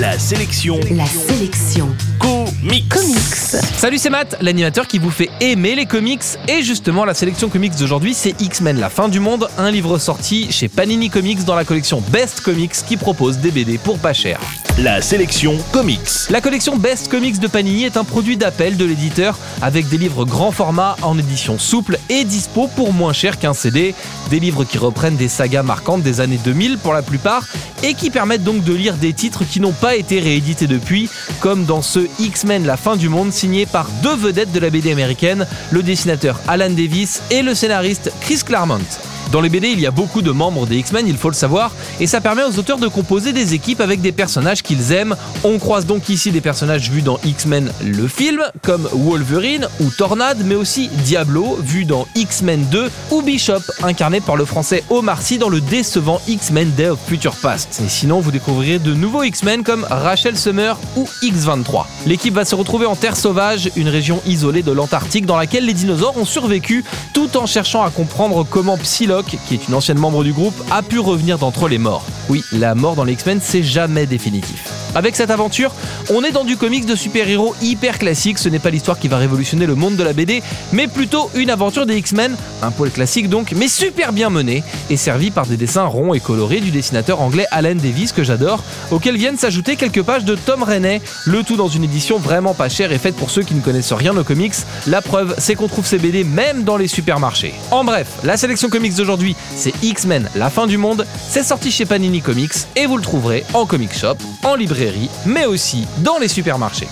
La 0.00 0.18
sélection. 0.18 0.80
La 0.92 1.04
sélection. 1.04 1.94
Comics. 2.18 2.88
Comics. 2.88 3.62
Salut, 3.76 3.98
c'est 3.98 4.08
Matt, 4.08 4.34
l'animateur 4.40 4.86
qui 4.86 4.98
vous 4.98 5.10
fait 5.10 5.28
aimer 5.42 5.74
les 5.74 5.84
comics. 5.84 6.22
Et 6.48 6.62
justement, 6.62 7.04
la 7.04 7.12
sélection 7.12 7.50
comics 7.50 7.76
d'aujourd'hui, 7.76 8.14
c'est 8.14 8.40
X-Men 8.40 8.80
La 8.80 8.88
fin 8.88 9.10
du 9.10 9.20
monde, 9.20 9.50
un 9.58 9.70
livre 9.70 9.98
sorti 9.98 10.50
chez 10.50 10.68
Panini 10.68 11.10
Comics 11.10 11.44
dans 11.44 11.54
la 11.54 11.66
collection 11.66 12.00
Best 12.08 12.40
Comics 12.40 12.72
qui 12.88 12.96
propose 12.96 13.40
des 13.40 13.50
BD 13.50 13.76
pour 13.76 13.98
pas 13.98 14.14
cher. 14.14 14.40
La 14.78 15.02
sélection 15.02 15.58
comics. 15.72 16.30
La 16.30 16.40
collection 16.40 16.76
Best 16.76 17.08
Comics 17.08 17.38
de 17.38 17.48
Panini 17.48 17.84
est 17.84 17.98
un 17.98 18.04
produit 18.04 18.38
d'appel 18.38 18.78
de 18.78 18.86
l'éditeur 18.86 19.38
avec 19.60 19.88
des 19.88 19.98
livres 19.98 20.24
grand 20.24 20.52
format 20.52 20.96
en 21.02 21.18
édition 21.18 21.58
souple 21.58 21.98
et 22.08 22.24
dispo 22.24 22.68
pour 22.68 22.94
moins 22.94 23.12
cher 23.12 23.38
qu'un 23.38 23.52
CD. 23.52 23.94
Des 24.30 24.40
livres 24.40 24.64
qui 24.64 24.78
reprennent 24.78 25.16
des 25.16 25.28
sagas 25.28 25.62
marquantes 25.62 26.02
des 26.02 26.22
années 26.22 26.40
2000 26.42 26.78
pour 26.78 26.94
la 26.94 27.02
plupart 27.02 27.46
et 27.82 27.94
qui 27.94 28.10
permettent 28.10 28.44
donc 28.44 28.64
de 28.64 28.74
lire 28.74 28.94
des 28.94 29.12
titres 29.12 29.44
qui 29.44 29.60
n'ont 29.60 29.72
pas 29.72 29.96
été 29.96 30.20
réédités 30.20 30.66
depuis, 30.66 31.08
comme 31.40 31.64
dans 31.64 31.82
ce 31.82 32.00
X-Men 32.18 32.66
La 32.66 32.76
fin 32.76 32.96
du 32.96 33.08
monde 33.08 33.32
signé 33.32 33.66
par 33.66 33.88
deux 34.02 34.16
vedettes 34.16 34.52
de 34.52 34.60
la 34.60 34.70
BD 34.70 34.92
américaine, 34.92 35.46
le 35.70 35.82
dessinateur 35.82 36.40
Alan 36.48 36.70
Davis 36.70 37.22
et 37.30 37.42
le 37.42 37.54
scénariste 37.54 38.12
Chris 38.20 38.40
Claremont. 38.44 39.09
Dans 39.32 39.40
les 39.40 39.48
BD, 39.48 39.68
il 39.68 39.78
y 39.78 39.86
a 39.86 39.92
beaucoup 39.92 40.22
de 40.22 40.32
membres 40.32 40.66
des 40.66 40.78
X-Men, 40.78 41.06
il 41.06 41.16
faut 41.16 41.28
le 41.28 41.34
savoir, 41.34 41.70
et 42.00 42.08
ça 42.08 42.20
permet 42.20 42.42
aux 42.42 42.58
auteurs 42.58 42.78
de 42.78 42.88
composer 42.88 43.32
des 43.32 43.54
équipes 43.54 43.80
avec 43.80 44.00
des 44.00 44.10
personnages 44.10 44.60
qu'ils 44.60 44.90
aiment. 44.90 45.14
On 45.44 45.60
croise 45.60 45.86
donc 45.86 46.08
ici 46.08 46.32
des 46.32 46.40
personnages 46.40 46.90
vus 46.90 47.02
dans 47.02 47.20
X-Men 47.24 47.70
le 47.84 48.08
film, 48.08 48.42
comme 48.62 48.88
Wolverine 48.92 49.68
ou 49.78 49.88
Tornade, 49.90 50.42
mais 50.44 50.56
aussi 50.56 50.88
Diablo, 51.04 51.56
vu 51.62 51.84
dans 51.84 52.08
X-Men 52.16 52.64
2, 52.72 52.90
ou 53.12 53.22
Bishop, 53.22 53.60
incarné 53.84 54.20
par 54.20 54.34
le 54.34 54.44
français 54.44 54.82
Omar 54.90 55.22
Sy 55.22 55.38
dans 55.38 55.48
le 55.48 55.60
décevant 55.60 56.20
X-Men 56.26 56.72
Day 56.72 56.88
of 56.88 56.98
Future 57.06 57.36
Past. 57.36 57.80
Et 57.84 57.88
sinon, 57.88 58.18
vous 58.18 58.32
découvrirez 58.32 58.80
de 58.80 58.94
nouveaux 58.94 59.22
X-Men 59.22 59.62
comme 59.62 59.86
Rachel 59.88 60.36
Summer 60.36 60.76
ou 60.96 61.06
X-23. 61.22 61.84
L'équipe 62.04 62.34
va 62.34 62.44
se 62.44 62.56
retrouver 62.56 62.86
en 62.86 62.96
Terre 62.96 63.16
sauvage, 63.16 63.70
une 63.76 63.88
région 63.88 64.20
isolée 64.26 64.64
de 64.64 64.72
l'Antarctique 64.72 65.24
dans 65.24 65.36
laquelle 65.36 65.66
les 65.66 65.74
dinosaures 65.74 66.18
ont 66.18 66.24
survécu, 66.24 66.84
tout 67.14 67.36
en 67.36 67.46
cherchant 67.46 67.84
à 67.84 67.90
comprendre 67.90 68.44
comment 68.48 68.76
Psylocke 68.76 69.19
qui 69.22 69.54
est 69.54 69.68
une 69.68 69.74
ancienne 69.74 69.98
membre 69.98 70.24
du 70.24 70.32
groupe, 70.32 70.54
a 70.70 70.82
pu 70.82 70.98
revenir 70.98 71.38
d'entre 71.38 71.68
les 71.68 71.78
morts. 71.78 72.04
Oui, 72.28 72.42
la 72.52 72.74
mort 72.74 72.96
dans 72.96 73.04
les 73.04 73.14
X-Men, 73.14 73.40
c'est 73.42 73.62
jamais 73.62 74.06
définitif. 74.06 74.79
Avec 74.94 75.14
cette 75.14 75.30
aventure, 75.30 75.72
on 76.10 76.24
est 76.24 76.32
dans 76.32 76.44
du 76.44 76.56
comics 76.56 76.84
de 76.84 76.96
super-héros 76.96 77.54
hyper 77.62 77.98
classique. 77.98 78.38
Ce 78.38 78.48
n'est 78.48 78.58
pas 78.58 78.70
l'histoire 78.70 78.98
qui 78.98 79.06
va 79.06 79.18
révolutionner 79.18 79.66
le 79.66 79.76
monde 79.76 79.94
de 79.94 80.02
la 80.02 80.12
BD, 80.12 80.42
mais 80.72 80.88
plutôt 80.88 81.30
une 81.34 81.48
aventure 81.48 81.86
des 81.86 81.96
X-Men, 81.96 82.36
un 82.62 82.70
poil 82.72 82.90
classique 82.90 83.28
donc, 83.28 83.52
mais 83.56 83.68
super 83.68 84.12
bien 84.12 84.30
menée, 84.30 84.64
et 84.90 84.96
servie 84.96 85.30
par 85.30 85.46
des 85.46 85.56
dessins 85.56 85.84
ronds 85.84 86.12
et 86.12 86.20
colorés 86.20 86.60
du 86.60 86.72
dessinateur 86.72 87.20
anglais 87.20 87.46
Alan 87.52 87.76
Davis 87.76 88.12
que 88.12 88.24
j'adore, 88.24 88.64
auxquels 88.90 89.16
viennent 89.16 89.38
s'ajouter 89.38 89.76
quelques 89.76 90.02
pages 90.02 90.24
de 90.24 90.34
Tom 90.34 90.64
Rainey, 90.64 91.00
le 91.24 91.44
tout 91.44 91.56
dans 91.56 91.68
une 91.68 91.84
édition 91.84 92.18
vraiment 92.18 92.54
pas 92.54 92.68
chère 92.68 92.90
et 92.90 92.98
faite 92.98 93.14
pour 93.14 93.30
ceux 93.30 93.42
qui 93.42 93.54
ne 93.54 93.60
connaissent 93.60 93.92
rien 93.92 94.16
aux 94.16 94.24
comics. 94.24 94.54
La 94.88 95.02
preuve, 95.02 95.36
c'est 95.38 95.54
qu'on 95.54 95.68
trouve 95.68 95.86
ces 95.86 95.98
BD 95.98 96.24
même 96.24 96.64
dans 96.64 96.76
les 96.76 96.88
supermarchés. 96.88 97.54
En 97.70 97.84
bref, 97.84 98.08
la 98.24 98.36
sélection 98.36 98.68
comics 98.68 98.96
d'aujourd'hui, 98.96 99.36
c'est 99.54 99.72
X-Men, 99.84 100.28
la 100.34 100.50
fin 100.50 100.66
du 100.66 100.78
monde. 100.78 101.06
C'est 101.28 101.44
sorti 101.44 101.70
chez 101.70 101.86
Panini 101.86 102.22
Comics 102.22 102.50
et 102.74 102.86
vous 102.86 102.96
le 102.96 103.02
trouverez 103.02 103.44
en 103.54 103.66
comic 103.66 103.96
shop, 103.96 104.16
en 104.42 104.56
librairie, 104.56 104.79
mais 105.26 105.46
aussi 105.46 105.86
dans 105.98 106.18
les 106.18 106.28
supermarchés. 106.28 106.88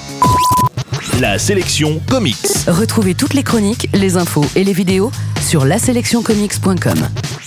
La 1.20 1.39
sélection 1.39 2.00
comics. 2.11 2.36
Retrouvez 2.67 3.14
toutes 3.14 3.34
les 3.34 3.42
chroniques, 3.42 3.89
les 3.95 4.17
infos 4.17 4.45
et 4.56 4.64
les 4.64 4.72
vidéos 4.72 5.11
sur 5.41 5.64
laselectioncomics.com. 5.64 7.38